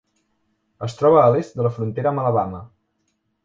Es 0.87 0.95
troba 1.01 1.21
a 1.23 1.27
l'est 1.35 1.59
de 1.61 1.67
la 1.67 1.73
frontera 1.77 2.13
amb 2.15 2.23
Alabama. 2.25 2.67